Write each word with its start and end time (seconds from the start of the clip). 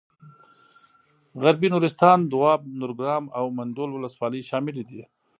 غربي 1.41 1.67
نورستان 1.73 2.19
دواب 2.31 2.61
نورګرام 2.79 3.23
او 3.37 3.45
منډول 3.57 3.89
ولسوالۍ 3.93 4.41
شاملې 4.49 4.83
دي. 4.89 5.01